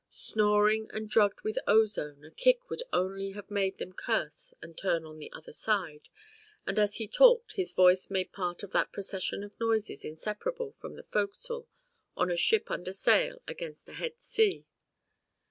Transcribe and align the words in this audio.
Snoring 0.09 0.89
and 0.93 1.07
drugged 1.07 1.41
with 1.43 1.59
ozone 1.67 2.25
a 2.25 2.31
kick 2.31 2.71
would 2.71 2.81
only 2.91 3.33
have 3.33 3.51
made 3.51 3.77
them 3.77 3.93
curse 3.93 4.51
and 4.59 4.75
turn 4.75 5.05
on 5.05 5.19
the 5.19 5.31
other 5.31 5.53
side, 5.53 6.09
and 6.65 6.79
as 6.79 6.95
he 6.95 7.07
talked 7.07 7.51
his 7.51 7.73
voice 7.73 8.09
made 8.09 8.31
part 8.33 8.63
of 8.63 8.71
that 8.71 8.91
procession 8.91 9.43
of 9.43 9.51
noises 9.59 10.03
inseparable 10.03 10.71
from 10.71 10.95
the 10.95 11.03
fo'c'sle 11.03 11.67
of 12.17 12.29
a 12.29 12.35
ship 12.35 12.71
under 12.71 12.91
sail 12.91 13.43
against 13.47 13.87
a 13.89 13.93
head 13.93 14.19
sea. 14.19 14.65